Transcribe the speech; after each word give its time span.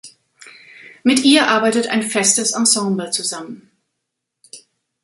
Mit 1.03 1.23
ihr 1.25 1.47
arbeitet 1.47 1.85
ein 1.89 2.01
festes 2.01 2.53
Ensemble 2.53 3.11
zusammen. 3.11 3.69